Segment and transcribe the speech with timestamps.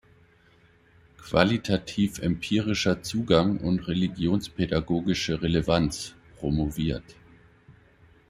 [1.19, 7.03] Qualitativ-empirischer Zugang und religionspädagogische Relevanz“" promoviert.